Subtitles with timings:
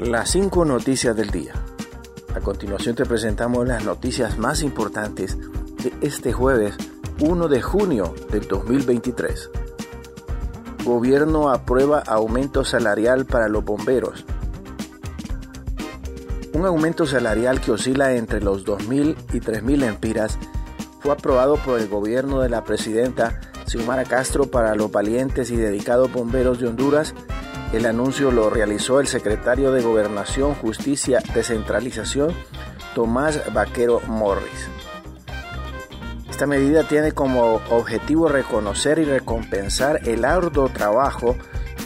[0.00, 1.52] Las cinco noticias del día.
[2.34, 5.38] A continuación te presentamos las noticias más importantes
[5.84, 6.74] de este jueves
[7.20, 9.50] 1 de junio del 2023.
[10.84, 14.24] Gobierno aprueba aumento salarial para los bomberos.
[16.54, 20.38] Un aumento salarial que oscila entre los 2.000 y 3.000 empiras
[20.98, 26.12] fue aprobado por el gobierno de la presidenta Xiomara Castro para los valientes y dedicados
[26.12, 27.14] bomberos de Honduras
[27.76, 32.32] el anuncio lo realizó el secretario de Gobernación, Justicia, Descentralización,
[32.94, 34.68] Tomás Vaquero Morris.
[36.30, 41.36] Esta medida tiene como objetivo reconocer y recompensar el arduo trabajo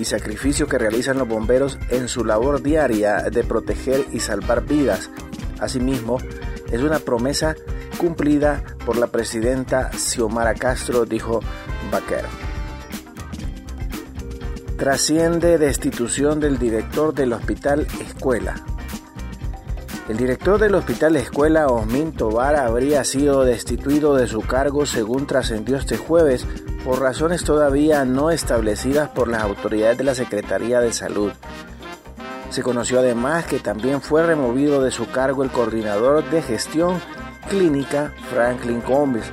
[0.00, 5.10] y sacrificio que realizan los bomberos en su labor diaria de proteger y salvar vidas.
[5.60, 6.18] Asimismo,
[6.70, 7.56] es una promesa
[7.98, 11.40] cumplida por la presidenta Xiomara Castro, dijo
[11.90, 12.47] Vaquero.
[14.78, 18.54] Trasciende destitución del director del Hospital Escuela.
[20.08, 25.78] El director del Hospital Escuela, Osmin Tobar, habría sido destituido de su cargo según trascendió
[25.78, 26.46] este jueves
[26.84, 31.32] por razones todavía no establecidas por las autoridades de la Secretaría de Salud.
[32.50, 37.00] Se conoció además que también fue removido de su cargo el coordinador de gestión
[37.50, 39.26] clínica Franklin Combs.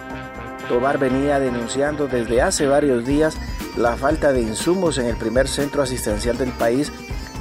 [0.68, 3.38] Tobar venía denunciando desde hace varios días
[3.78, 6.92] la falta de insumos en el primer centro asistencial del país,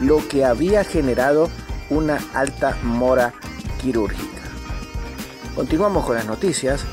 [0.00, 1.48] lo que había generado
[1.90, 3.32] una alta mora
[3.80, 4.42] quirúrgica.
[5.54, 6.84] Continuamos con las noticias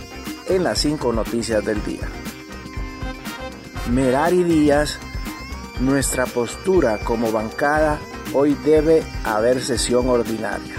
[0.47, 2.07] en las cinco noticias del día.
[3.89, 4.99] Merari Díaz,
[5.79, 7.99] nuestra postura como bancada,
[8.33, 10.75] hoy debe haber sesión ordinaria.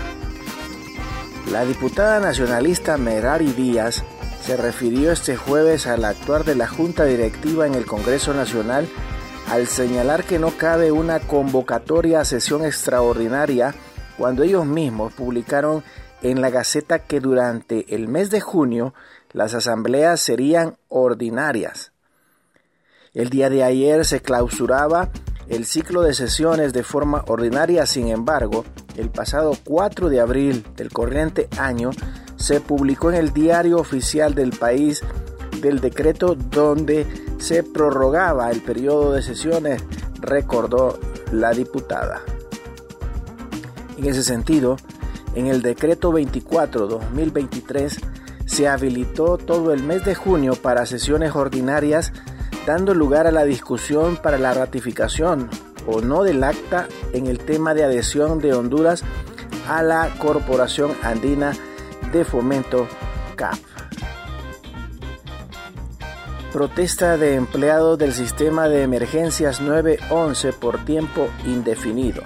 [1.50, 4.04] La diputada nacionalista Merari Díaz
[4.44, 8.88] se refirió este jueves al actuar de la Junta Directiva en el Congreso Nacional
[9.48, 13.74] al señalar que no cabe una convocatoria a sesión extraordinaria
[14.18, 15.84] cuando ellos mismos publicaron
[16.22, 18.94] en la Gaceta que durante el mes de junio
[19.32, 21.92] las asambleas serían ordinarias.
[23.14, 25.10] El día de ayer se clausuraba
[25.48, 28.64] el ciclo de sesiones de forma ordinaria, sin embargo,
[28.96, 31.90] el pasado 4 de abril del corriente año
[32.42, 35.00] se publicó en el diario oficial del país
[35.60, 37.06] del decreto donde
[37.38, 39.80] se prorrogaba el periodo de sesiones,
[40.20, 40.98] recordó
[41.30, 42.20] la diputada.
[43.96, 44.76] En ese sentido,
[45.36, 47.96] en el decreto 24-2023
[48.44, 52.12] se habilitó todo el mes de junio para sesiones ordinarias,
[52.66, 55.48] dando lugar a la discusión para la ratificación
[55.86, 59.04] o no del acta en el tema de adhesión de Honduras
[59.68, 61.52] a la Corporación Andina
[62.10, 62.88] de Fomento
[63.36, 63.60] CAF.
[66.52, 72.22] Protesta de empleados del sistema de emergencias 911 por tiempo indefinido.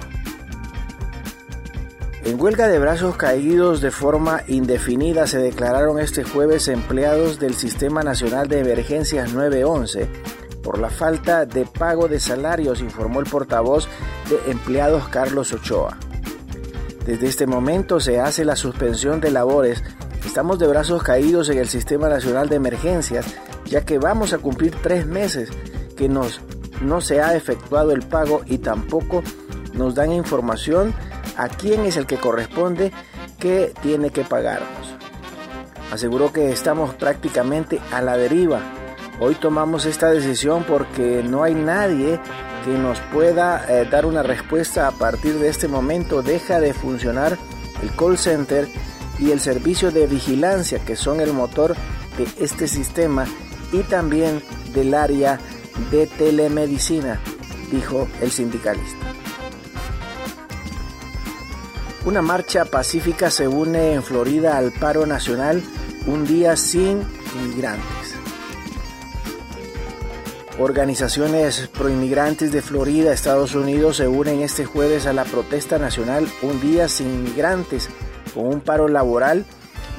[2.24, 8.02] En huelga de brazos caídos de forma indefinida se declararon este jueves empleados del Sistema
[8.02, 10.08] Nacional de Emergencias 911
[10.60, 13.86] por la falta de pago de salarios, informó el portavoz
[14.28, 15.96] de empleados Carlos Ochoa.
[17.06, 19.84] Desde este momento se hace la suspensión de labores.
[20.24, 23.26] Estamos de brazos caídos en el Sistema Nacional de Emergencias,
[23.64, 25.50] ya que vamos a cumplir tres meses
[25.96, 26.40] que nos,
[26.80, 29.22] no se ha efectuado el pago y tampoco
[29.72, 30.94] nos dan información
[31.36, 32.90] a quién es el que corresponde
[33.38, 34.96] que tiene que pagarnos.
[35.92, 38.60] Aseguró que estamos prácticamente a la deriva.
[39.20, 42.18] Hoy tomamos esta decisión porque no hay nadie
[42.66, 46.22] que nos pueda eh, dar una respuesta a partir de este momento.
[46.22, 47.38] Deja de funcionar
[47.80, 48.66] el call center
[49.20, 51.76] y el servicio de vigilancia que son el motor
[52.18, 53.24] de este sistema
[53.72, 54.42] y también
[54.74, 55.38] del área
[55.92, 57.20] de telemedicina,
[57.70, 59.06] dijo el sindicalista.
[62.04, 65.62] Una marcha pacífica se une en Florida al paro nacional
[66.08, 67.02] un día sin
[67.36, 68.16] inmigrantes.
[70.58, 76.62] Organizaciones proinmigrantes de Florida, Estados Unidos, se unen este jueves a la protesta nacional Un
[76.62, 77.90] Día Sin Inmigrantes,
[78.32, 79.44] con un paro laboral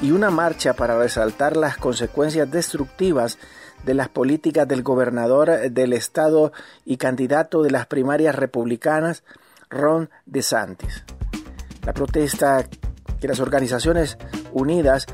[0.02, 3.38] y una marcha para resaltar las consecuencias destructivas
[3.84, 6.52] de las políticas del gobernador del estado
[6.84, 9.22] y candidato de las primarias republicanas,
[9.70, 11.04] Ron DeSantis.
[11.86, 12.66] La protesta
[13.20, 14.18] que las organizaciones
[14.52, 15.06] unidas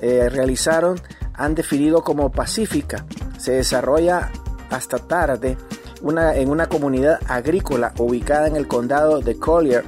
[0.00, 0.98] eh, realizaron
[1.34, 3.04] han definido como pacífica.
[3.38, 4.32] Se desarrolla
[4.70, 5.56] hasta tarde
[6.02, 9.84] una, en una comunidad agrícola ubicada en el condado de Collier,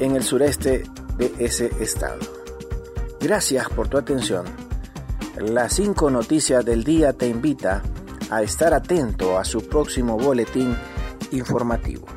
[0.00, 0.84] en el sureste
[1.16, 2.18] de ese estado.
[3.20, 4.44] Gracias por tu atención.
[5.38, 7.82] Las cinco noticias del día te invita
[8.30, 10.76] a estar atento a su próximo boletín
[11.32, 12.15] informativo.